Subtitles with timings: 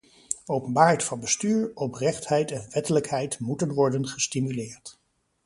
[0.47, 4.99] Openbaarheid van bestuur, oprechtheid en wettelijkheid moeten worden gestimuleerd.